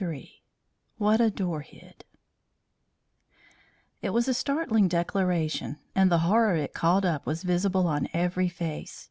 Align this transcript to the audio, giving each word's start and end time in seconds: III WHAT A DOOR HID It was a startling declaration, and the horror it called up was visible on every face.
III 0.03 0.41
WHAT 0.97 1.21
A 1.21 1.29
DOOR 1.29 1.59
HID 1.61 2.05
It 4.01 4.09
was 4.09 4.27
a 4.27 4.33
startling 4.33 4.87
declaration, 4.87 5.77
and 5.93 6.11
the 6.11 6.17
horror 6.25 6.55
it 6.55 6.73
called 6.73 7.05
up 7.05 7.27
was 7.27 7.43
visible 7.43 7.85
on 7.85 8.07
every 8.11 8.49
face. 8.49 8.99